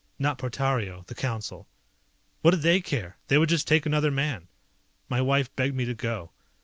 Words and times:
Not 0.17 0.39
Portario, 0.39 1.05
the 1.05 1.13
Council. 1.13 1.67
What 2.41 2.49
did 2.49 2.61
they 2.63 2.81
care, 2.81 3.19
they 3.27 3.37
would 3.37 3.49
just 3.49 3.67
take 3.67 3.85
another 3.85 4.09
man. 4.09 4.47
My 5.07 5.21
wife 5.21 5.55
begged 5.55 5.75
me 5.75 5.85
to 5.85 5.93
go. 5.93 6.31